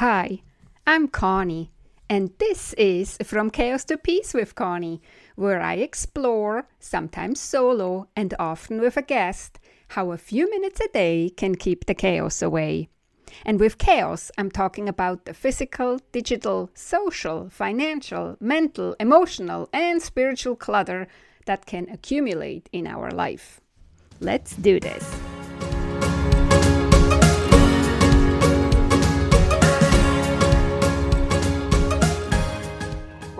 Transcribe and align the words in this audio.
Hi, 0.00 0.40
I'm 0.86 1.08
Conny, 1.08 1.72
and 2.08 2.30
this 2.38 2.72
is 2.78 3.18
From 3.22 3.50
Chaos 3.50 3.84
to 3.84 3.98
Peace 3.98 4.32
with 4.32 4.54
Conny, 4.54 5.02
where 5.36 5.60
I 5.60 5.74
explore, 5.74 6.66
sometimes 6.78 7.38
solo 7.38 8.08
and 8.16 8.32
often 8.38 8.80
with 8.80 8.96
a 8.96 9.02
guest, 9.02 9.58
how 9.88 10.10
a 10.10 10.16
few 10.16 10.48
minutes 10.48 10.80
a 10.80 10.88
day 10.88 11.28
can 11.28 11.54
keep 11.54 11.84
the 11.84 11.92
chaos 11.92 12.40
away. 12.40 12.88
And 13.44 13.60
with 13.60 13.76
chaos, 13.76 14.30
I'm 14.38 14.50
talking 14.50 14.88
about 14.88 15.26
the 15.26 15.34
physical, 15.34 16.00
digital, 16.12 16.70
social, 16.72 17.50
financial, 17.50 18.38
mental, 18.40 18.96
emotional, 18.98 19.68
and 19.70 20.00
spiritual 20.00 20.56
clutter 20.56 21.08
that 21.44 21.66
can 21.66 21.90
accumulate 21.90 22.70
in 22.72 22.86
our 22.86 23.10
life. 23.10 23.60
Let's 24.18 24.56
do 24.56 24.80
this. 24.80 25.29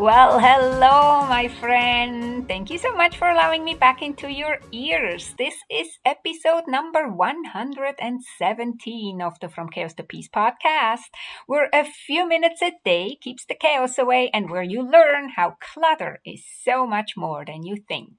Well, 0.01 0.41
hello, 0.41 1.29
my 1.29 1.53
friend. 1.61 2.49
Thank 2.49 2.71
you 2.71 2.79
so 2.79 2.97
much 2.97 3.19
for 3.19 3.29
allowing 3.29 3.65
me 3.65 3.75
back 3.75 4.01
into 4.01 4.33
your 4.33 4.57
ears. 4.73 5.35
This 5.37 5.57
is 5.71 5.99
episode 6.07 6.65
number 6.67 7.07
117 7.07 9.21
of 9.21 9.39
the 9.41 9.51
From 9.51 9.69
Chaos 9.69 9.93
to 9.97 10.03
Peace 10.03 10.31
podcast, 10.35 11.11
where 11.47 11.69
a 11.75 11.85
few 11.85 12.27
minutes 12.27 12.63
a 12.63 12.73
day 12.83 13.19
keeps 13.21 13.45
the 13.45 13.55
chaos 13.55 13.99
away 13.99 14.31
and 14.33 14.49
where 14.49 14.63
you 14.63 14.81
learn 14.81 15.33
how 15.37 15.59
clutter 15.61 16.23
is 16.25 16.47
so 16.65 16.87
much 16.87 17.13
more 17.15 17.45
than 17.45 17.63
you 17.63 17.77
think. 17.87 18.15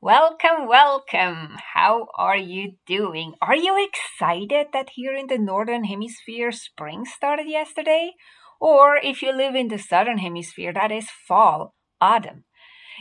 Welcome, 0.00 0.66
welcome. 0.66 1.58
How 1.74 2.06
are 2.14 2.38
you 2.38 2.76
doing? 2.86 3.34
Are 3.42 3.54
you 3.54 3.76
excited 3.76 4.68
that 4.72 4.92
here 4.94 5.14
in 5.14 5.26
the 5.26 5.36
Northern 5.36 5.84
Hemisphere 5.84 6.52
spring 6.52 7.04
started 7.04 7.46
yesterday? 7.46 8.14
Or 8.60 8.96
if 8.96 9.22
you 9.22 9.32
live 9.32 9.54
in 9.54 9.68
the 9.68 9.78
southern 9.78 10.18
hemisphere, 10.18 10.72
that 10.72 10.92
is 10.92 11.08
fall, 11.26 11.74
autumn. 12.00 12.44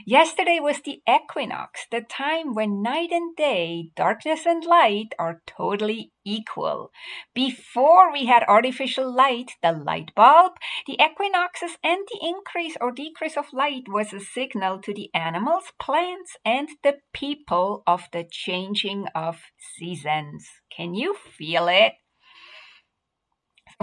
Yesterday 0.05 0.59
was 0.61 0.81
the 0.81 1.01
equinox, 1.09 1.85
the 1.91 1.99
time 2.01 2.53
when 2.53 2.81
night 2.81 3.11
and 3.11 3.35
day, 3.35 3.91
darkness 3.95 4.45
and 4.45 4.63
light 4.63 5.13
are 5.19 5.41
totally 5.45 6.11
equal. 6.23 6.91
Before 7.33 8.11
we 8.11 8.25
had 8.25 8.43
artificial 8.47 9.13
light, 9.13 9.51
the 9.61 9.73
light 9.73 10.15
bulb, 10.15 10.53
the 10.87 10.93
equinoxes 10.93 11.77
and 11.83 12.07
the 12.07 12.19
increase 12.25 12.77
or 12.79 12.91
decrease 12.91 13.35
of 13.35 13.51
light 13.51 13.89
was 13.89 14.13
a 14.13 14.21
signal 14.21 14.79
to 14.83 14.93
the 14.93 15.09
animals, 15.13 15.65
plants, 15.81 16.37
and 16.45 16.69
the 16.81 16.99
people 17.13 17.83
of 17.85 18.03
the 18.13 18.25
changing 18.29 19.07
of 19.13 19.41
seasons. 19.77 20.47
Can 20.71 20.93
you 20.93 21.13
feel 21.15 21.67
it? 21.67 21.93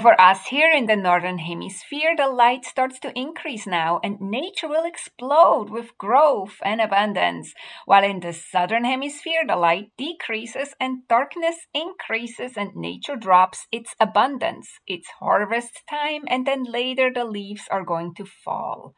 For 0.00 0.20
us 0.20 0.48
here 0.48 0.70
in 0.70 0.84
the 0.84 0.94
northern 0.94 1.38
hemisphere, 1.38 2.14
the 2.14 2.28
light 2.28 2.66
starts 2.66 3.00
to 3.00 3.18
increase 3.18 3.66
now 3.66 3.98
and 4.04 4.20
nature 4.20 4.68
will 4.68 4.84
explode 4.84 5.70
with 5.70 5.96
growth 5.96 6.60
and 6.62 6.82
abundance. 6.82 7.54
While 7.86 8.04
in 8.04 8.20
the 8.20 8.34
southern 8.34 8.84
hemisphere, 8.84 9.44
the 9.46 9.56
light 9.56 9.92
decreases 9.96 10.74
and 10.78 11.08
darkness 11.08 11.56
increases 11.72 12.58
and 12.58 12.76
nature 12.76 13.16
drops 13.16 13.66
its 13.72 13.94
abundance. 13.98 14.68
It's 14.86 15.08
harvest 15.18 15.80
time 15.88 16.24
and 16.26 16.46
then 16.46 16.64
later 16.64 17.10
the 17.10 17.24
leaves 17.24 17.66
are 17.70 17.82
going 17.82 18.14
to 18.16 18.26
fall. 18.26 18.94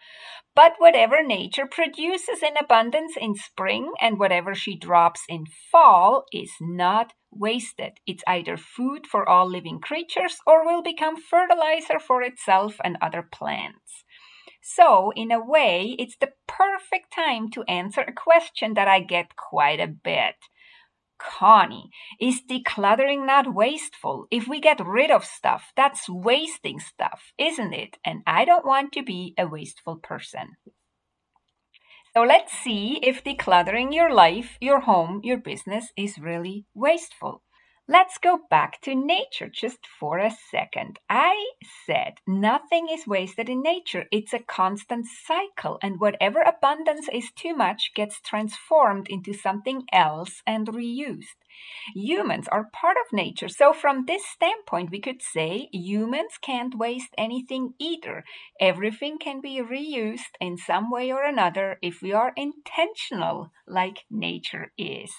But 0.59 0.75
whatever 0.79 1.23
nature 1.23 1.67
produces 1.67 2.43
in 2.43 2.57
abundance 2.57 3.17
in 3.17 3.37
spring 3.37 3.93
and 4.01 4.19
whatever 4.19 4.57
she 4.57 4.77
drops 4.77 5.21
in 5.29 5.45
fall 5.71 6.25
is 6.33 6.51
not 6.61 7.13
wasted. 7.31 8.01
It's 8.09 8.25
either 8.27 8.57
food 8.57 9.07
for 9.07 9.29
all 9.29 9.49
living 9.49 9.79
creatures 9.79 10.39
or 10.49 10.67
will 10.67 10.83
become 10.83 11.15
fertilizer 11.15 12.01
for 12.01 12.25
itself 12.25 12.75
and 12.83 12.99
other 13.01 13.23
plants. 13.23 14.03
So, 14.61 15.13
in 15.15 15.31
a 15.31 15.39
way, 15.39 15.95
it's 15.97 16.17
the 16.17 16.33
perfect 16.49 17.13
time 17.15 17.53
to 17.53 17.63
answer 17.69 18.01
a 18.01 18.13
question 18.13 18.75
that 18.75 18.89
I 18.89 18.99
get 18.99 19.37
quite 19.37 19.79
a 19.79 19.87
bit. 19.87 20.35
Conny, 21.19 21.91
is 22.21 22.43
decluttering 22.49 23.27
not 23.27 23.53
wasteful? 23.53 24.27
If 24.31 24.47
we 24.49 24.61
get 24.61 24.81
rid 24.85 25.11
of 25.11 25.25
stuff, 25.25 25.73
that's 25.77 26.09
wasting 26.09 26.81
stuff, 26.81 27.33
isn't 27.37 27.73
it? 27.73 27.99
And 28.05 28.23
I 28.27 28.45
don't 28.45 28.65
want 28.65 28.93
to 28.93 29.03
be 29.03 29.35
a 29.37 29.47
wasteful 29.47 29.97
person. 29.97 30.57
So 32.15 32.23
let's 32.23 32.53
see 32.53 32.99
if 33.03 33.23
decluttering 33.23 33.95
your 33.95 34.13
life, 34.13 34.57
your 34.61 34.81
home, 34.81 35.21
your 35.23 35.39
business 35.39 35.93
is 35.97 36.19
really 36.19 36.65
wasteful. 36.75 37.43
Let's 37.91 38.19
go 38.19 38.39
back 38.51 38.83
to 38.83 38.95
nature 38.95 39.49
just 39.49 39.87
for 39.99 40.19
a 40.19 40.31
second. 40.31 40.99
I 41.09 41.53
said 41.87 42.21
nothing 42.27 42.89
is 42.91 43.07
wasted 43.07 43.49
in 43.49 43.63
nature. 43.63 44.05
It's 44.13 44.35
a 44.35 44.41
constant 44.41 45.07
cycle, 45.07 45.79
and 45.83 45.99
whatever 45.99 46.43
abundance 46.43 47.09
is 47.11 47.33
too 47.33 47.57
much 47.57 47.93
gets 47.95 48.21
transformed 48.21 49.07
into 49.09 49.33
something 49.33 49.87
else 49.91 50.43
and 50.47 50.67
reused. 50.69 51.39
Humans 51.95 52.47
are 52.49 52.69
part 52.75 52.99
of 52.99 53.17
nature, 53.17 53.49
so 53.49 53.73
from 53.73 54.05
this 54.05 54.27
standpoint, 54.27 54.91
we 54.91 55.01
could 55.01 55.23
say 55.23 55.71
humans 55.73 56.37
can't 56.43 56.77
waste 56.77 57.15
anything 57.17 57.73
either. 57.79 58.23
Everything 58.61 59.17
can 59.17 59.41
be 59.41 59.63
reused 59.63 60.37
in 60.43 60.59
some 60.59 60.91
way 60.91 61.11
or 61.11 61.23
another 61.23 61.79
if 61.81 62.03
we 62.03 62.13
are 62.13 62.35
intentional, 62.37 63.51
like 63.67 64.05
nature 64.11 64.73
is 64.77 65.11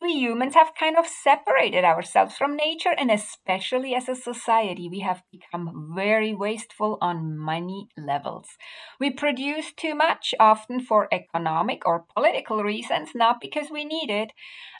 we 0.00 0.12
humans 0.12 0.54
have 0.54 0.74
kind 0.74 0.96
of 0.96 1.06
separated 1.06 1.84
ourselves 1.84 2.36
from 2.36 2.56
nature, 2.56 2.94
and 2.96 3.10
especially 3.10 3.94
as 3.94 4.08
a 4.08 4.14
society, 4.14 4.88
we 4.88 5.00
have 5.00 5.22
become 5.30 5.92
very 5.94 6.34
wasteful 6.34 6.96
on 7.02 7.38
many 7.44 7.88
levels. 7.96 8.56
We 8.98 9.10
produce 9.10 9.72
too 9.72 9.94
much, 9.94 10.34
often 10.40 10.80
for 10.80 11.08
economic 11.12 11.86
or 11.86 12.06
political 12.14 12.62
reasons, 12.62 13.10
not 13.14 13.40
because 13.40 13.70
we 13.70 13.84
need 13.84 14.10
it. 14.10 14.32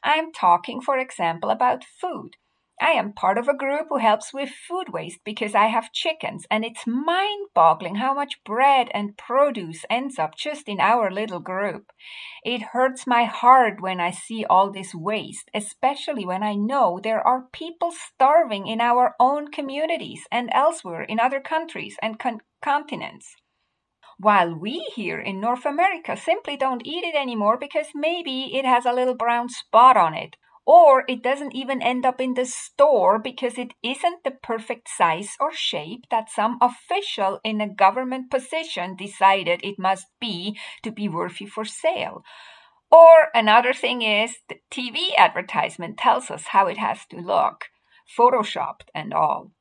I'm 0.03 0.33
talking, 0.33 0.81
for 0.81 0.97
example, 0.99 1.51
about 1.51 1.85
food. 1.85 2.37
I 2.81 2.91
am 2.93 3.15
part 3.15 3.39
of 3.39 3.49
a 3.49 3.57
group 3.57 3.87
who 3.89 3.99
helps 3.99 4.35
with 4.35 4.51
food 4.51 4.91
waste 4.91 5.21
because 5.25 5.55
I 5.55 5.67
have 5.67 5.93
chickens, 5.93 6.47
and 6.51 6.65
it's 6.65 6.87
mind 6.87 7.49
boggling 7.55 7.97
how 7.97 8.13
much 8.13 8.45
bread 8.45 8.91
and 8.93 9.17
produce 9.17 9.85
ends 9.89 10.19
up 10.19 10.37
just 10.37 10.69
in 10.69 10.79
our 10.79 11.11
little 11.11 11.41
group. 11.41 11.91
It 12.45 12.63
hurts 12.73 13.07
my 13.07 13.25
heart 13.25 13.81
when 13.81 13.99
I 13.99 14.11
see 14.11 14.45
all 14.45 14.71
this 14.71 14.95
waste, 14.95 15.51
especially 15.55 16.27
when 16.27 16.43
I 16.43 16.55
know 16.55 17.01
there 17.03 17.27
are 17.27 17.49
people 17.53 17.93
starving 17.93 18.67
in 18.67 18.81
our 18.81 19.15
own 19.19 19.51
communities 19.51 20.27
and 20.31 20.51
elsewhere 20.53 21.03
in 21.03 21.19
other 21.19 21.41
countries 21.41 21.97
and 22.03 22.19
con- 22.19 22.43
continents 22.63 23.37
while 24.19 24.55
we 24.55 24.81
here 24.95 25.21
in 25.21 25.41
North 25.41 25.67
America 25.67 26.17
simply 26.17 26.57
don't 26.57 26.87
eat 26.87 27.05
it 27.05 27.15
anymore 27.15 27.59
because 27.59 27.89
maybe 27.95 28.57
it 28.57 28.65
has 28.65 28.87
a 28.87 28.93
little 28.93 29.15
brown 29.15 29.49
spot 29.49 29.97
on 29.97 30.15
it, 30.15 30.37
or 30.67 31.05
it 31.09 31.23
doesn't 31.23 31.55
even 31.55 31.81
end 31.81 32.05
up 32.05 32.21
in 32.21 32.35
the 32.35 32.45
store 32.45 33.21
because 33.21 33.57
it 33.57 33.73
isn't 33.85 34.25
the 34.25 34.33
perfect 34.33 34.89
size 34.89 35.37
or 35.39 35.53
shape 35.53 36.05
that 36.11 36.29
some 36.29 36.59
official 36.61 37.39
in 37.45 37.61
a 37.61 37.69
government 37.69 38.31
position 38.31 38.97
decided 38.97 39.61
it 39.63 39.79
must 39.79 40.07
be 40.21 40.59
to 40.83 40.91
be 40.91 41.09
worthy 41.09 41.47
for 41.47 41.65
sale. 41.65 42.25
Or 42.91 43.29
another 43.33 43.73
thing 43.73 44.03
is 44.03 44.39
the 44.49 44.57
TV 44.71 45.15
advertisement 45.17 45.99
tells 45.99 46.31
us 46.31 46.49
how 46.49 46.67
it 46.67 46.79
has 46.79 47.07
to 47.11 47.17
look, 47.17 47.67
photoshopped 48.19 48.89
and 48.93 49.15
all. 49.15 49.53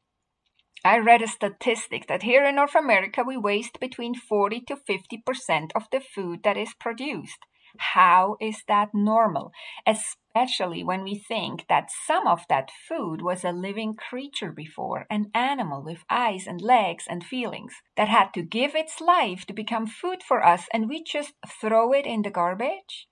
I 0.84 0.98
read 1.00 1.22
a 1.22 1.28
statistic 1.28 2.08
that 2.08 2.24
here 2.24 2.46
in 2.46 2.56
North 2.56 2.76
America 2.76 3.24
we 3.26 3.38
waste 3.38 3.80
between 3.80 4.14
40 4.14 4.62
to 4.68 4.76
50% 4.76 5.72
of 5.76 5.84
the 5.92 6.00
food 6.00 6.44
that 6.44 6.58
is 6.58 6.76
produced. 6.80 7.40
How 7.80 8.38
is 8.41 8.63
that 8.68 8.90
normal? 8.94 9.52
Especially 9.86 10.84
when 10.84 11.03
we 11.03 11.16
think 11.18 11.66
that 11.68 11.90
some 12.06 12.28
of 12.28 12.46
that 12.50 12.72
food 12.88 13.22
was 13.22 13.44
a 13.44 13.52
living 13.52 13.96
creature 13.96 14.52
before, 14.52 15.06
an 15.09 15.31
animal 15.34 15.84
with 15.84 16.03
eyes 16.09 16.47
and 16.47 16.62
legs 16.62 17.06
and 17.08 17.23
feelings 17.23 17.73
that 17.96 18.09
had 18.09 18.34
to 18.34 18.41
give 18.41 18.76
its 18.76 19.00
life 19.02 19.46
to 19.46 19.53
become 19.53 19.88
food 19.88 20.23
for 20.23 20.46
us, 20.46 20.67
and 20.73 20.90
we 20.90 21.03
just 21.03 21.34
throw 21.61 21.91
it 21.94 22.05
in 22.05 22.22
the 22.23 22.29
garbage? 22.29 23.08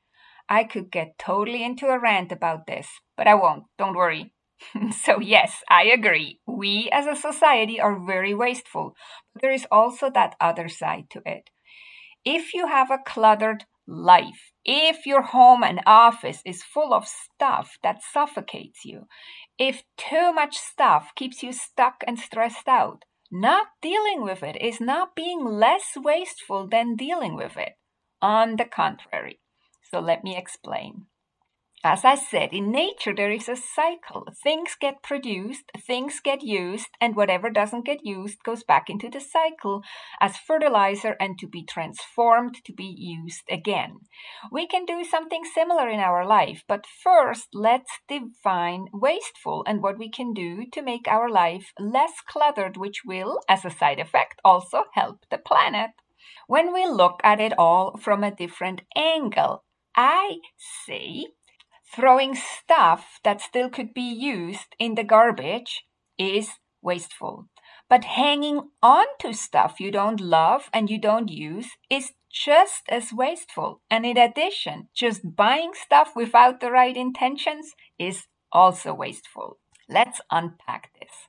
I 0.49 0.63
could 0.63 0.91
get 0.91 1.17
totally 1.17 1.63
into 1.63 1.87
a 1.87 1.99
rant 1.99 2.31
about 2.31 2.67
this, 2.67 2.87
but 3.17 3.27
I 3.27 3.35
won't. 3.35 3.65
Don't 3.77 3.95
worry. 3.95 4.33
so, 5.03 5.19
yes, 5.19 5.63
I 5.69 5.85
agree. 5.85 6.39
We 6.45 6.89
as 6.91 7.07
a 7.07 7.15
society 7.15 7.79
are 7.79 7.99
very 7.99 8.33
wasteful, 8.33 8.95
but 9.33 9.41
there 9.41 9.51
is 9.51 9.67
also 9.71 10.09
that 10.11 10.35
other 10.39 10.69
side 10.69 11.09
to 11.11 11.21
it. 11.25 11.49
If 12.25 12.53
you 12.53 12.67
have 12.67 12.91
a 12.91 12.99
cluttered 12.99 13.65
life, 13.87 14.52
if 14.65 15.05
your 15.05 15.21
home 15.21 15.63
and 15.63 15.81
office 15.85 16.41
is 16.45 16.63
full 16.63 16.93
of 16.93 17.07
stuff 17.07 17.77
that 17.83 18.01
suffocates 18.01 18.85
you, 18.85 19.07
if 19.57 19.83
too 19.97 20.33
much 20.33 20.57
stuff 20.57 21.11
keeps 21.15 21.43
you 21.43 21.53
stuck 21.53 22.03
and 22.07 22.17
stressed 22.17 22.67
out, 22.67 23.03
not 23.31 23.67
dealing 23.81 24.21
with 24.21 24.43
it 24.43 24.61
is 24.61 24.79
not 24.79 25.15
being 25.15 25.43
less 25.43 25.95
wasteful 25.95 26.67
than 26.67 26.95
dealing 26.95 27.35
with 27.35 27.57
it. 27.57 27.73
On 28.21 28.55
the 28.55 28.65
contrary. 28.65 29.39
So 29.91 29.99
let 29.99 30.23
me 30.23 30.37
explain. 30.37 31.07
As 31.85 32.05
I 32.05 32.15
said, 32.15 32.53
in 32.53 32.71
nature 32.71 33.13
there 33.13 33.29
is 33.29 33.49
a 33.49 33.57
cycle. 33.57 34.25
Things 34.41 34.73
get 34.79 35.03
produced, 35.03 35.69
things 35.77 36.21
get 36.23 36.41
used, 36.41 36.87
and 37.01 37.13
whatever 37.13 37.49
doesn't 37.49 37.85
get 37.85 38.05
used 38.05 38.41
goes 38.41 38.63
back 38.63 38.89
into 38.89 39.09
the 39.09 39.19
cycle 39.19 39.83
as 40.21 40.37
fertilizer 40.37 41.17
and 41.19 41.37
to 41.39 41.45
be 41.45 41.61
transformed 41.61 42.63
to 42.63 42.71
be 42.71 42.85
used 42.85 43.43
again. 43.49 43.99
We 44.49 44.65
can 44.65 44.85
do 44.85 45.03
something 45.03 45.43
similar 45.43 45.89
in 45.89 45.99
our 45.99 46.25
life, 46.25 46.63
but 46.69 46.85
first 46.87 47.49
let's 47.53 47.99
define 48.07 48.85
wasteful 48.93 49.65
and 49.67 49.83
what 49.83 49.99
we 49.99 50.09
can 50.09 50.33
do 50.33 50.65
to 50.71 50.81
make 50.81 51.09
our 51.09 51.29
life 51.29 51.73
less 51.77 52.13
cluttered, 52.25 52.77
which 52.77 53.01
will, 53.05 53.41
as 53.49 53.65
a 53.65 53.69
side 53.69 53.99
effect, 53.99 54.39
also 54.45 54.85
help 54.93 55.25
the 55.29 55.37
planet. 55.37 55.91
When 56.47 56.73
we 56.73 56.87
look 56.87 57.19
at 57.25 57.41
it 57.41 57.51
all 57.57 57.97
from 57.97 58.23
a 58.23 58.33
different 58.33 58.83
angle, 58.95 59.65
I 59.97 60.37
say 60.87 61.25
throwing 61.93 62.35
stuff 62.35 63.19
that 63.23 63.41
still 63.41 63.69
could 63.69 63.93
be 63.93 64.01
used 64.01 64.75
in 64.79 64.95
the 64.95 65.03
garbage 65.03 65.85
is 66.17 66.49
wasteful. 66.81 67.47
But 67.89 68.05
hanging 68.05 68.69
on 68.81 69.05
to 69.19 69.33
stuff 69.33 69.79
you 69.79 69.91
don't 69.91 70.19
love 70.19 70.69
and 70.73 70.89
you 70.89 70.97
don't 70.97 71.29
use 71.29 71.67
is 71.89 72.13
just 72.29 72.83
as 72.89 73.13
wasteful. 73.13 73.81
And 73.89 74.05
in 74.05 74.17
addition, 74.17 74.89
just 74.93 75.35
buying 75.35 75.73
stuff 75.73 76.11
without 76.15 76.59
the 76.59 76.71
right 76.71 76.97
intentions 76.97 77.73
is 77.99 78.25
also 78.51 78.93
wasteful. 78.93 79.59
Let's 79.87 80.21
unpack 80.31 80.91
this. 80.99 81.27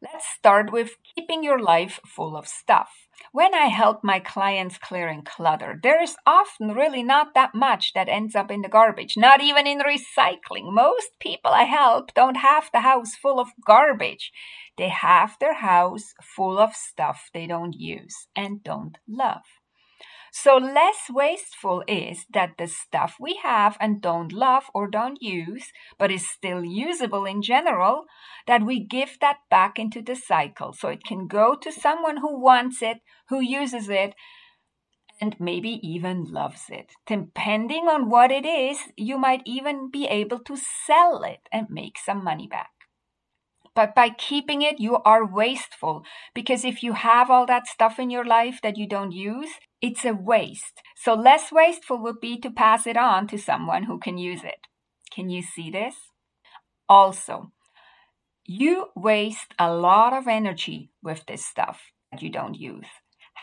Let's 0.00 0.26
start 0.26 0.70
with 0.70 0.96
keeping 1.02 1.42
your 1.42 1.58
life 1.58 1.98
full 2.06 2.36
of 2.36 2.46
stuff. 2.46 3.08
When 3.32 3.52
I 3.52 3.66
help 3.66 4.04
my 4.04 4.20
clients 4.20 4.78
clearing 4.78 5.22
clutter, 5.22 5.76
there 5.82 6.00
is 6.00 6.14
often 6.24 6.68
really 6.68 7.02
not 7.02 7.34
that 7.34 7.52
much 7.52 7.94
that 7.94 8.08
ends 8.08 8.36
up 8.36 8.48
in 8.48 8.62
the 8.62 8.68
garbage, 8.68 9.16
not 9.16 9.40
even 9.40 9.66
in 9.66 9.80
recycling. 9.80 10.72
Most 10.72 11.18
people 11.18 11.50
I 11.50 11.64
help 11.64 12.14
don't 12.14 12.36
have 12.36 12.70
the 12.72 12.82
house 12.82 13.16
full 13.16 13.40
of 13.40 13.48
garbage. 13.66 14.30
They 14.76 14.88
have 14.88 15.36
their 15.40 15.54
house 15.54 16.14
full 16.22 16.60
of 16.60 16.76
stuff 16.76 17.28
they 17.34 17.48
don't 17.48 17.74
use 17.74 18.28
and 18.36 18.62
don't 18.62 18.98
love. 19.08 19.42
So, 20.42 20.56
less 20.56 21.10
wasteful 21.10 21.82
is 21.88 22.26
that 22.32 22.58
the 22.58 22.68
stuff 22.68 23.16
we 23.18 23.40
have 23.42 23.76
and 23.80 24.00
don't 24.00 24.32
love 24.32 24.70
or 24.72 24.86
don't 24.86 25.20
use, 25.20 25.72
but 25.98 26.12
is 26.12 26.30
still 26.30 26.64
usable 26.64 27.24
in 27.24 27.42
general, 27.42 28.04
that 28.46 28.62
we 28.62 28.78
give 28.78 29.18
that 29.20 29.38
back 29.50 29.80
into 29.80 30.00
the 30.00 30.14
cycle 30.14 30.72
so 30.72 30.90
it 30.90 31.02
can 31.02 31.26
go 31.26 31.56
to 31.56 31.72
someone 31.72 32.18
who 32.18 32.40
wants 32.40 32.82
it, 32.82 32.98
who 33.30 33.40
uses 33.40 33.88
it, 33.88 34.14
and 35.20 35.34
maybe 35.40 35.80
even 35.82 36.26
loves 36.30 36.66
it. 36.68 36.92
Depending 37.04 37.88
on 37.88 38.08
what 38.08 38.30
it 38.30 38.46
is, 38.46 38.78
you 38.96 39.18
might 39.18 39.42
even 39.44 39.90
be 39.90 40.06
able 40.06 40.38
to 40.38 40.56
sell 40.56 41.24
it 41.24 41.48
and 41.50 41.66
make 41.68 41.98
some 41.98 42.22
money 42.22 42.46
back. 42.46 42.77
But 43.78 43.94
by 43.94 44.10
keeping 44.10 44.62
it, 44.62 44.80
you 44.80 44.96
are 45.04 45.24
wasteful 45.24 46.02
because 46.34 46.64
if 46.64 46.82
you 46.82 46.94
have 46.94 47.30
all 47.30 47.46
that 47.46 47.68
stuff 47.68 48.00
in 48.00 48.10
your 48.10 48.24
life 48.24 48.58
that 48.60 48.76
you 48.76 48.88
don't 48.88 49.12
use, 49.12 49.50
it's 49.80 50.04
a 50.04 50.12
waste. 50.12 50.82
So 50.96 51.14
less 51.14 51.52
wasteful 51.52 52.02
would 52.02 52.18
be 52.18 52.40
to 52.40 52.50
pass 52.50 52.88
it 52.88 52.96
on 52.96 53.28
to 53.28 53.38
someone 53.38 53.84
who 53.84 54.00
can 54.00 54.18
use 54.18 54.42
it. 54.42 54.66
Can 55.12 55.30
you 55.30 55.42
see 55.42 55.70
this? 55.70 55.94
Also, 56.88 57.52
you 58.44 58.86
waste 58.96 59.54
a 59.60 59.72
lot 59.72 60.12
of 60.12 60.26
energy 60.26 60.90
with 61.00 61.24
this 61.26 61.46
stuff 61.46 61.80
that 62.10 62.20
you 62.20 62.30
don't 62.30 62.58
use. 62.58 62.88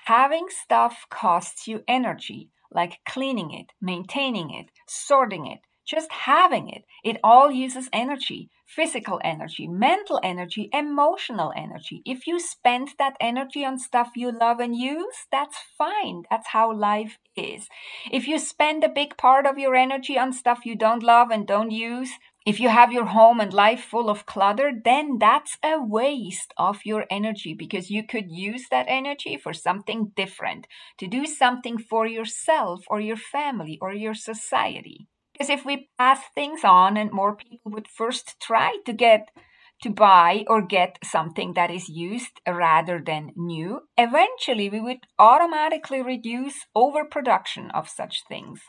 Having 0.04 0.48
stuff 0.50 1.06
costs 1.10 1.66
you 1.66 1.82
energy, 1.88 2.50
like 2.70 3.00
cleaning 3.08 3.54
it, 3.54 3.68
maintaining 3.82 4.54
it, 4.54 4.66
sorting 4.86 5.46
it, 5.46 5.60
just 5.86 6.12
having 6.12 6.70
it. 6.70 6.84
It 7.04 7.20
all 7.24 7.52
uses 7.52 7.90
energy 7.94 8.50
physical 8.66 9.22
energy, 9.24 9.68
mental 9.68 10.20
energy, 10.24 10.70
emotional 10.74 11.54
energy. 11.56 12.02
If 12.06 12.26
you 12.26 12.40
spend 12.40 12.90
that 12.98 13.16
energy 13.20 13.64
on 13.64 13.78
stuff 13.78 14.12
you 14.16 14.32
love 14.32 14.60
and 14.60 14.76
use, 14.76 15.28
that's 15.32 15.58
fine. 15.78 16.24
That's 16.30 16.48
how 16.48 16.74
life 16.74 17.18
is. 17.36 17.68
If 18.12 18.28
you 18.28 18.40
spend 18.40 18.84
a 18.84 18.90
big 18.90 19.18
part 19.18 19.46
of 19.46 19.60
your 19.60 19.76
energy 19.76 20.18
on 20.18 20.34
stuff 20.34 20.66
you 20.66 20.76
don't 20.76 21.04
love 21.04 21.30
and 21.30 21.48
don't 21.48 21.72
use, 21.72 22.10
if 22.46 22.60
you 22.60 22.70
have 22.70 22.92
your 22.92 23.06
home 23.06 23.40
and 23.40 23.54
life 23.54 23.84
full 23.84 24.10
of 24.10 24.26
clutter, 24.26 24.72
then 24.84 25.18
that's 25.20 25.58
a 25.64 25.82
waste 25.82 26.54
of 26.58 26.80
your 26.86 27.06
energy 27.10 27.56
because 27.56 27.90
you 27.90 28.06
could 28.06 28.30
use 28.30 28.68
that 28.70 28.86
energy 28.88 29.38
for 29.38 29.54
something 29.54 30.12
different, 30.16 30.68
to 31.00 31.08
do 31.08 31.26
something 31.26 31.80
for 31.80 32.06
yourself 32.06 32.84
or 32.88 33.00
your 33.00 33.18
family 33.18 33.80
or 33.82 33.94
your 33.94 34.14
society. 34.14 35.08
Because 35.36 35.50
if 35.50 35.66
we 35.66 35.90
pass 35.98 36.22
things 36.34 36.62
on 36.64 36.96
and 36.96 37.12
more 37.12 37.36
people 37.36 37.72
would 37.74 37.90
first 37.90 38.40
try 38.42 38.78
to 38.86 38.94
get 38.94 39.28
to 39.82 39.90
buy 39.90 40.46
or 40.48 40.62
get 40.62 40.98
something 41.04 41.56
that 41.56 41.70
is 41.70 41.90
used 41.90 42.40
rather 42.48 43.02
than 43.06 43.34
new, 43.36 43.82
eventually 43.98 44.70
we 44.70 44.80
would 44.80 45.00
automatically 45.20 46.02
reduce 46.02 46.66
overproduction 46.74 47.70
of 47.72 47.90
such 47.90 48.24
things. 48.30 48.62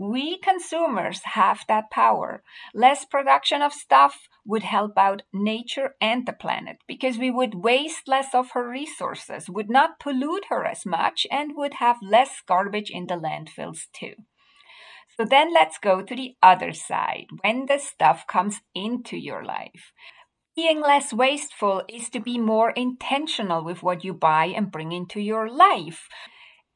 We 0.00 0.38
consumers 0.38 1.20
have 1.34 1.60
that 1.68 1.92
power. 1.92 2.42
Less 2.74 3.04
production 3.04 3.62
of 3.62 3.72
stuff 3.72 4.26
would 4.44 4.64
help 4.64 4.98
out 4.98 5.22
nature 5.32 5.94
and 6.00 6.26
the 6.26 6.32
planet 6.32 6.78
because 6.88 7.18
we 7.18 7.30
would 7.30 7.54
waste 7.54 8.08
less 8.08 8.34
of 8.34 8.50
her 8.52 8.68
resources, 8.68 9.48
would 9.48 9.70
not 9.70 10.00
pollute 10.00 10.46
her 10.48 10.66
as 10.66 10.84
much, 10.84 11.24
and 11.30 11.52
would 11.54 11.74
have 11.74 11.98
less 12.02 12.42
garbage 12.44 12.90
in 12.90 13.06
the 13.06 13.14
landfills 13.14 13.82
too. 13.92 14.14
So 15.16 15.24
then 15.24 15.52
let's 15.52 15.78
go 15.78 16.02
to 16.02 16.14
the 16.14 16.34
other 16.42 16.72
side 16.72 17.26
when 17.42 17.66
the 17.66 17.78
stuff 17.78 18.26
comes 18.26 18.60
into 18.74 19.16
your 19.16 19.44
life. 19.44 19.92
Being 20.56 20.80
less 20.80 21.12
wasteful 21.12 21.82
is 21.88 22.10
to 22.10 22.20
be 22.20 22.38
more 22.38 22.70
intentional 22.70 23.64
with 23.64 23.82
what 23.82 24.04
you 24.04 24.12
buy 24.12 24.46
and 24.46 24.72
bring 24.72 24.92
into 24.92 25.20
your 25.20 25.48
life. 25.48 26.08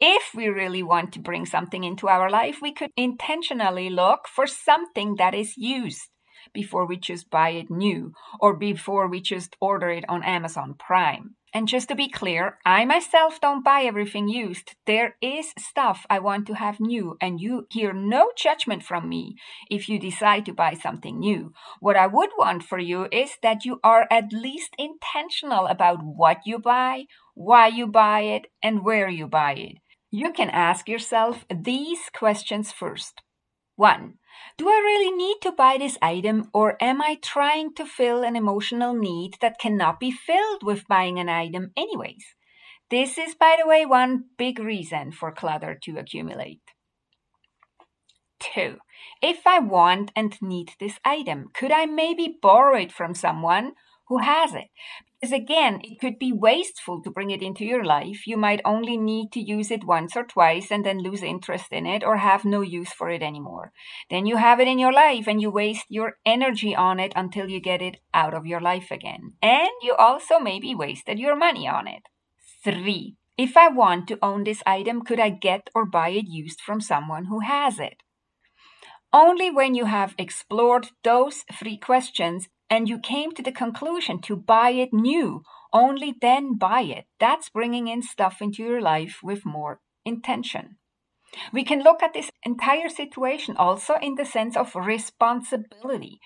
If 0.00 0.34
we 0.34 0.48
really 0.48 0.82
want 0.82 1.12
to 1.12 1.20
bring 1.20 1.46
something 1.46 1.84
into 1.84 2.08
our 2.08 2.30
life, 2.30 2.58
we 2.60 2.72
could 2.72 2.90
intentionally 2.96 3.90
look 3.90 4.28
for 4.28 4.46
something 4.46 5.16
that 5.16 5.34
is 5.34 5.56
used 5.56 6.08
before 6.52 6.86
we 6.86 6.96
just 6.96 7.30
buy 7.30 7.50
it 7.50 7.70
new 7.70 8.12
or 8.40 8.56
before 8.56 9.08
we 9.08 9.20
just 9.20 9.56
order 9.60 9.90
it 9.90 10.04
on 10.08 10.22
Amazon 10.22 10.74
Prime. 10.78 11.36
And 11.56 11.68
just 11.68 11.86
to 11.88 11.94
be 11.94 12.08
clear, 12.08 12.58
I 12.66 12.84
myself 12.84 13.40
don't 13.40 13.62
buy 13.62 13.82
everything 13.82 14.28
used. 14.28 14.72
There 14.86 15.14
is 15.22 15.54
stuff 15.56 16.04
I 16.10 16.18
want 16.18 16.48
to 16.48 16.54
have 16.54 16.80
new, 16.80 17.16
and 17.20 17.40
you 17.40 17.68
hear 17.70 17.92
no 17.92 18.32
judgment 18.36 18.82
from 18.82 19.08
me 19.08 19.36
if 19.70 19.88
you 19.88 20.00
decide 20.00 20.44
to 20.46 20.52
buy 20.52 20.74
something 20.74 21.20
new. 21.20 21.52
What 21.78 21.96
I 21.96 22.08
would 22.08 22.30
want 22.36 22.64
for 22.64 22.80
you 22.80 23.06
is 23.12 23.38
that 23.44 23.64
you 23.64 23.78
are 23.84 24.08
at 24.10 24.32
least 24.32 24.74
intentional 24.78 25.66
about 25.66 26.00
what 26.02 26.38
you 26.44 26.58
buy, 26.58 27.04
why 27.34 27.68
you 27.68 27.86
buy 27.86 28.22
it, 28.22 28.46
and 28.60 28.84
where 28.84 29.08
you 29.08 29.28
buy 29.28 29.52
it. 29.52 29.76
You 30.10 30.32
can 30.32 30.50
ask 30.50 30.88
yourself 30.88 31.44
these 31.48 32.10
questions 32.12 32.72
first. 32.72 33.22
1. 33.76 34.14
Do 34.56 34.68
I 34.68 34.80
really 34.84 35.16
need 35.16 35.36
to 35.42 35.52
buy 35.52 35.76
this 35.78 35.98
item 36.00 36.50
or 36.52 36.76
am 36.80 37.02
I 37.02 37.18
trying 37.20 37.74
to 37.74 37.86
fill 37.86 38.22
an 38.22 38.36
emotional 38.36 38.94
need 38.94 39.36
that 39.40 39.58
cannot 39.58 39.98
be 39.98 40.10
filled 40.10 40.62
with 40.62 40.88
buying 40.88 41.18
an 41.18 41.28
item 41.28 41.72
anyways? 41.76 42.24
This 42.90 43.18
is, 43.18 43.34
by 43.34 43.56
the 43.60 43.66
way, 43.66 43.84
one 43.84 44.24
big 44.38 44.58
reason 44.58 45.10
for 45.12 45.32
clutter 45.32 45.78
to 45.82 45.98
accumulate. 45.98 46.60
2. 48.40 48.76
If 49.22 49.46
I 49.46 49.58
want 49.58 50.12
and 50.14 50.40
need 50.42 50.72
this 50.78 50.98
item, 51.04 51.50
could 51.54 51.72
I 51.72 51.86
maybe 51.86 52.38
borrow 52.40 52.76
it 52.76 52.92
from 52.92 53.14
someone 53.14 53.72
who 54.08 54.18
has 54.18 54.54
it? 54.54 54.68
Because 55.24 55.40
again, 55.40 55.80
it 55.82 55.98
could 56.00 56.18
be 56.18 56.34
wasteful 56.34 57.00
to 57.00 57.10
bring 57.10 57.30
it 57.30 57.40
into 57.40 57.64
your 57.64 57.82
life. 57.82 58.26
You 58.26 58.36
might 58.36 58.60
only 58.62 58.98
need 58.98 59.32
to 59.32 59.40
use 59.40 59.70
it 59.70 59.82
once 59.82 60.14
or 60.14 60.24
twice 60.24 60.70
and 60.70 60.84
then 60.84 60.98
lose 60.98 61.22
interest 61.22 61.72
in 61.72 61.86
it 61.86 62.04
or 62.04 62.18
have 62.18 62.44
no 62.44 62.60
use 62.60 62.92
for 62.92 63.08
it 63.08 63.22
anymore. 63.22 63.72
Then 64.10 64.26
you 64.26 64.36
have 64.36 64.60
it 64.60 64.68
in 64.68 64.78
your 64.78 64.92
life 64.92 65.26
and 65.26 65.40
you 65.40 65.50
waste 65.50 65.86
your 65.88 66.18
energy 66.26 66.76
on 66.76 67.00
it 67.00 67.14
until 67.16 67.48
you 67.48 67.58
get 67.58 67.80
it 67.80 67.96
out 68.12 68.34
of 68.34 68.44
your 68.44 68.60
life 68.60 68.90
again. 68.90 69.32
And 69.40 69.70
you 69.80 69.94
also 69.94 70.38
maybe 70.38 70.74
wasted 70.74 71.18
your 71.18 71.36
money 71.36 71.66
on 71.66 71.88
it. 71.88 72.02
Three, 72.62 73.16
if 73.38 73.56
I 73.56 73.68
want 73.68 74.06
to 74.08 74.18
own 74.20 74.44
this 74.44 74.62
item, 74.66 75.00
could 75.00 75.18
I 75.18 75.30
get 75.30 75.70
or 75.74 75.86
buy 75.86 76.10
it 76.10 76.26
used 76.28 76.60
from 76.60 76.82
someone 76.82 77.24
who 77.30 77.40
has 77.40 77.78
it? 77.78 78.02
Only 79.10 79.50
when 79.50 79.74
you 79.74 79.86
have 79.86 80.14
explored 80.18 80.88
those 81.02 81.44
three 81.50 81.78
questions 81.78 82.48
and 82.74 82.88
you 82.88 82.98
came 82.98 83.30
to 83.30 83.42
the 83.42 83.52
conclusion 83.52 84.20
to 84.20 84.34
buy 84.34 84.70
it 84.70 84.92
new, 84.92 85.44
only 85.72 86.12
then 86.20 86.58
buy 86.58 86.80
it. 86.80 87.04
That's 87.20 87.48
bringing 87.48 87.86
in 87.86 88.02
stuff 88.02 88.42
into 88.42 88.64
your 88.64 88.80
life 88.80 89.20
with 89.22 89.46
more 89.46 89.78
intention. 90.04 90.78
We 91.52 91.62
can 91.62 91.84
look 91.84 92.02
at 92.02 92.14
this 92.14 92.30
entire 92.44 92.88
situation 92.88 93.56
also 93.56 93.94
in 94.02 94.16
the 94.16 94.24
sense 94.24 94.56
of 94.56 94.74
responsibility. 94.74 96.18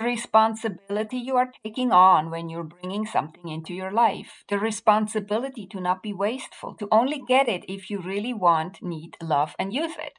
The 0.00 0.06
responsibility 0.06 1.18
you 1.18 1.36
are 1.36 1.52
taking 1.64 1.92
on 1.92 2.28
when 2.28 2.48
you're 2.48 2.64
bringing 2.64 3.06
something 3.06 3.48
into 3.48 3.72
your 3.72 3.92
life. 3.92 4.42
The 4.48 4.58
responsibility 4.58 5.68
to 5.68 5.80
not 5.80 6.02
be 6.02 6.12
wasteful, 6.12 6.74
to 6.80 6.88
only 6.90 7.22
get 7.28 7.48
it 7.48 7.64
if 7.68 7.88
you 7.88 8.00
really 8.00 8.34
want, 8.34 8.82
need, 8.82 9.16
love, 9.22 9.54
and 9.60 9.72
use 9.72 9.94
it. 9.98 10.14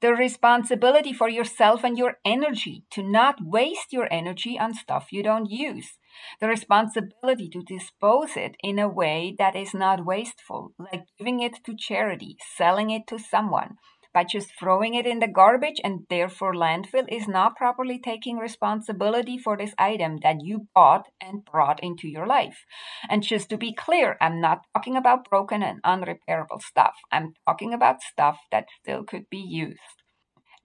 The 0.00 0.12
responsibility 0.14 1.12
for 1.12 1.28
yourself 1.28 1.82
and 1.82 1.96
your 1.96 2.18
energy, 2.24 2.84
to 2.90 3.02
not 3.02 3.36
waste 3.40 3.92
your 3.92 4.08
energy 4.12 4.58
on 4.58 4.74
stuff 4.74 5.08
you 5.10 5.22
don't 5.22 5.50
use. 5.50 5.98
The 6.40 6.48
responsibility 6.48 7.48
to 7.50 7.62
dispose 7.62 8.36
it 8.36 8.56
in 8.62 8.78
a 8.78 8.88
way 8.88 9.34
that 9.38 9.56
is 9.56 9.74
not 9.74 10.04
wasteful, 10.04 10.72
like 10.78 11.04
giving 11.18 11.40
it 11.40 11.64
to 11.64 11.76
charity, 11.76 12.36
selling 12.56 12.90
it 12.90 13.06
to 13.08 13.18
someone. 13.18 13.76
By 14.16 14.24
just 14.24 14.58
throwing 14.58 14.94
it 14.94 15.06
in 15.06 15.18
the 15.18 15.28
garbage 15.28 15.78
and 15.84 16.06
therefore 16.08 16.54
landfill 16.54 17.04
is 17.06 17.28
not 17.28 17.54
properly 17.54 17.98
taking 17.98 18.38
responsibility 18.38 19.36
for 19.36 19.58
this 19.58 19.74
item 19.76 20.20
that 20.22 20.38
you 20.40 20.68
bought 20.74 21.08
and 21.20 21.44
brought 21.44 21.80
into 21.82 22.08
your 22.08 22.26
life. 22.26 22.64
And 23.10 23.22
just 23.22 23.50
to 23.50 23.58
be 23.58 23.74
clear, 23.74 24.16
I'm 24.18 24.40
not 24.40 24.60
talking 24.74 24.96
about 24.96 25.28
broken 25.28 25.62
and 25.62 25.82
unrepairable 25.82 26.62
stuff. 26.62 26.94
I'm 27.12 27.34
talking 27.46 27.74
about 27.74 28.00
stuff 28.00 28.38
that 28.50 28.64
still 28.80 29.04
could 29.04 29.28
be 29.30 29.44
used. 29.46 29.96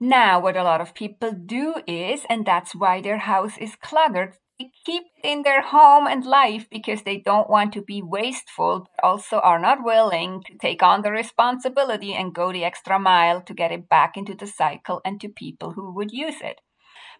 Now, 0.00 0.40
what 0.40 0.56
a 0.56 0.64
lot 0.64 0.80
of 0.80 0.94
people 0.94 1.32
do 1.32 1.74
is, 1.86 2.24
and 2.30 2.46
that's 2.46 2.74
why 2.74 3.02
their 3.02 3.18
house 3.18 3.58
is 3.58 3.76
cluttered, 3.76 4.38
they 4.58 4.70
keep 4.84 5.02
it 5.16 5.26
in 5.26 5.42
their 5.42 5.62
home 5.62 6.06
and 6.06 6.24
life 6.24 6.66
because 6.70 7.02
they 7.02 7.18
don't 7.18 7.50
want 7.50 7.72
to 7.72 7.82
be 7.82 8.02
wasteful, 8.02 8.80
but 8.80 9.04
also 9.04 9.38
are 9.40 9.58
not 9.58 9.84
willing 9.84 10.42
to 10.46 10.56
take 10.58 10.82
on 10.82 11.02
the 11.02 11.10
responsibility 11.10 12.12
and 12.14 12.34
go 12.34 12.52
the 12.52 12.64
extra 12.64 12.98
mile 12.98 13.40
to 13.42 13.54
get 13.54 13.72
it 13.72 13.88
back 13.88 14.16
into 14.16 14.34
the 14.34 14.46
cycle 14.46 15.00
and 15.04 15.20
to 15.20 15.28
people 15.28 15.72
who 15.72 15.92
would 15.94 16.12
use 16.12 16.40
it. 16.40 16.60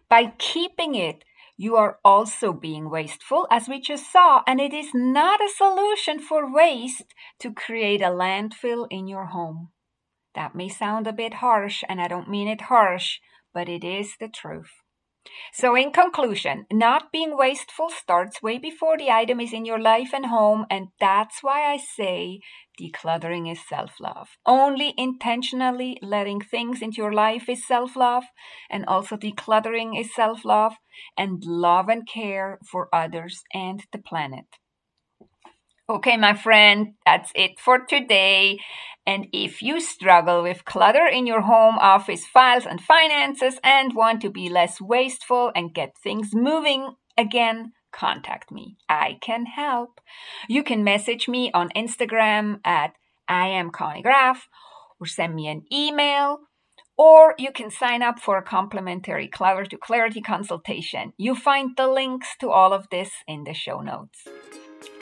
By 0.09 0.33
keeping 0.37 0.95
it, 0.95 1.23
you 1.57 1.75
are 1.75 1.99
also 2.03 2.51
being 2.51 2.89
wasteful, 2.89 3.47
as 3.51 3.67
we 3.67 3.79
just 3.79 4.11
saw, 4.11 4.41
and 4.47 4.59
it 4.59 4.73
is 4.73 4.91
not 4.93 5.39
a 5.41 5.53
solution 5.55 6.19
for 6.19 6.51
waste 6.51 7.13
to 7.39 7.53
create 7.53 8.01
a 8.01 8.09
landfill 8.09 8.87
in 8.89 9.07
your 9.07 9.27
home. 9.27 9.69
That 10.33 10.55
may 10.55 10.69
sound 10.69 11.07
a 11.07 11.13
bit 11.13 11.35
harsh, 11.35 11.83
and 11.87 12.01
I 12.01 12.07
don't 12.07 12.29
mean 12.29 12.47
it 12.47 12.61
harsh, 12.61 13.19
but 13.53 13.69
it 13.69 13.83
is 13.83 14.15
the 14.19 14.27
truth. 14.27 14.82
So, 15.53 15.73
in 15.75 15.91
conclusion, 15.93 16.65
not 16.71 17.11
being 17.11 17.37
wasteful 17.37 17.89
starts 17.89 18.41
way 18.41 18.57
before 18.57 18.97
the 18.97 19.09
item 19.09 19.39
is 19.39 19.53
in 19.53 19.63
your 19.63 19.79
life 19.79 20.13
and 20.13 20.25
home, 20.25 20.65
and 20.69 20.89
that's 20.99 21.41
why 21.41 21.63
I 21.71 21.77
say 21.77 22.41
decluttering 22.77 23.49
is 23.49 23.65
self 23.65 23.99
love. 24.01 24.37
Only 24.45 24.93
intentionally 24.97 25.97
letting 26.01 26.41
things 26.41 26.81
into 26.81 26.97
your 26.97 27.13
life 27.13 27.47
is 27.47 27.65
self 27.65 27.95
love, 27.95 28.25
and 28.69 28.85
also 28.85 29.15
decluttering 29.15 29.97
is 29.97 30.13
self 30.13 30.43
love, 30.43 30.75
and 31.17 31.41
love 31.45 31.87
and 31.87 32.05
care 32.07 32.59
for 32.69 32.89
others 32.93 33.43
and 33.53 33.85
the 33.93 33.99
planet. 33.99 34.45
Okay, 35.89 36.15
my 36.15 36.33
friend, 36.33 36.93
that's 37.05 37.31
it 37.35 37.59
for 37.59 37.79
today. 37.79 38.57
And 39.05 39.27
if 39.33 39.61
you 39.61 39.81
struggle 39.81 40.43
with 40.43 40.65
clutter 40.65 41.05
in 41.05 41.27
your 41.27 41.41
home 41.41 41.77
office 41.79 42.25
files 42.25 42.65
and 42.65 42.79
finances 42.79 43.59
and 43.63 43.93
want 43.93 44.21
to 44.21 44.29
be 44.29 44.49
less 44.49 44.79
wasteful 44.79 45.51
and 45.55 45.73
get 45.73 45.97
things 46.01 46.29
moving 46.33 46.95
again, 47.17 47.73
contact 47.91 48.51
me. 48.51 48.77
I 48.87 49.17
can 49.21 49.45
help. 49.45 49.99
You 50.47 50.63
can 50.63 50.83
message 50.83 51.27
me 51.27 51.51
on 51.53 51.69
Instagram 51.75 52.59
at 52.63 52.93
I 53.27 53.47
am 53.47 53.71
Conny 53.71 54.01
Graf 54.01 54.47
or 54.99 55.05
send 55.05 55.35
me 55.35 55.47
an 55.47 55.63
email 55.71 56.39
or 56.97 57.33
you 57.39 57.51
can 57.51 57.71
sign 57.71 58.01
up 58.01 58.19
for 58.19 58.37
a 58.37 58.43
complimentary 58.43 59.27
Clutter 59.27 59.65
to 59.65 59.77
Clarity 59.77 60.21
consultation. 60.21 61.13
You 61.17 61.35
find 61.35 61.71
the 61.75 61.87
links 61.87 62.35
to 62.39 62.51
all 62.51 62.73
of 62.73 62.87
this 62.91 63.09
in 63.27 63.45
the 63.45 63.53
show 63.53 63.81
notes. 63.81 64.27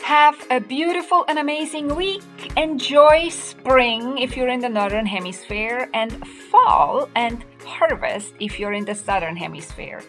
Have 0.04 0.46
a 0.50 0.60
beautiful 0.60 1.26
and 1.28 1.40
amazing 1.40 1.96
week. 1.96 2.24
Enjoy 2.58 3.30
spring 3.30 4.18
if 4.18 4.36
you're 4.36 4.50
in 4.50 4.60
the 4.60 4.70
northern 4.70 5.06
hemisphere, 5.06 5.90
and 5.94 6.28
fall 6.28 7.10
and 7.16 7.46
harvest 7.66 8.34
if 8.40 8.60
you're 8.60 8.74
in 8.74 8.86
the 8.86 8.96
southern 8.96 9.36
hemisphere. 9.36 10.04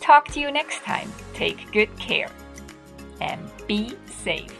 Talk 0.00 0.28
to 0.28 0.40
you 0.40 0.50
next 0.52 0.82
time. 0.82 1.12
Take 1.34 1.72
good 1.72 1.94
care 1.98 2.30
and 3.20 3.40
be 3.66 3.96
safe. 4.06 4.56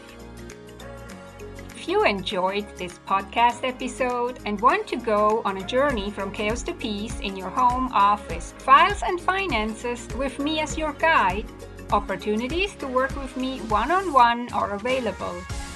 If 1.75 1.87
you 1.87 2.03
enjoyed 2.03 2.67
this 2.77 2.99
podcast 3.07 3.67
episode 3.67 4.39
and 4.45 4.61
want 4.61 4.85
to 4.87 4.97
go 4.97 5.41
on 5.45 5.57
a 5.57 5.65
journey 5.65 6.11
from 6.11 6.31
chaos 6.31 6.61
to 6.63 6.73
peace 6.73 7.19
in 7.21 7.35
your 7.35 7.49
home 7.49 7.89
office, 7.91 8.53
files, 8.59 9.01
and 9.03 9.19
finances 9.19 10.07
with 10.15 10.37
me 10.37 10.59
as 10.59 10.77
your 10.77 10.93
guide, 10.93 11.47
Opportunities 11.91 12.73
to 12.75 12.87
work 12.87 13.13
with 13.17 13.35
me 13.35 13.59
one 13.67 13.91
on 13.91 14.13
one 14.13 14.47
are 14.53 14.75
available. 14.75 15.35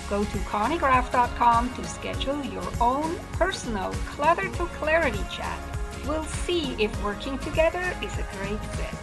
Go 0.09 0.23
to 0.23 0.37
connygraf.com 0.47 1.73
to 1.73 1.83
schedule 1.83 2.41
your 2.45 2.63
own 2.79 3.17
personal 3.33 3.91
Clutter 4.15 4.47
to 4.49 4.65
Clarity 4.77 5.19
chat. 5.29 5.59
We'll 6.07 6.23
see 6.23 6.73
if 6.81 7.03
working 7.03 7.37
together 7.39 7.83
is 8.01 8.17
a 8.17 8.25
great 8.37 8.63
fit. 8.77 8.95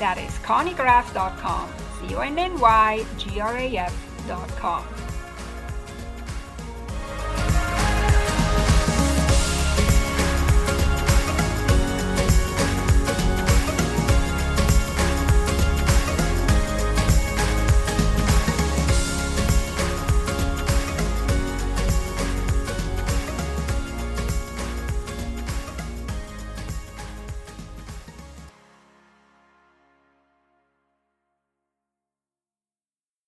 That 0.00 0.18
is 0.18 0.32
connygraf.com, 0.38 1.70
C 2.00 2.16
O 2.16 2.20
N 2.20 2.36
N 2.36 2.58
Y 2.58 3.04
G 3.16 3.38
R 3.38 3.56
A 3.56 3.76
F.com. 3.76 5.09